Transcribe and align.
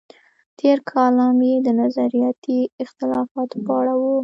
تېر 0.59 0.77
کالم 0.91 1.37
یې 1.49 1.55
د 1.61 1.67
نظریاتي 1.81 2.59
اختلافاتو 2.83 3.57
په 3.65 3.71
اړه 3.79 3.93
و. 3.99 4.01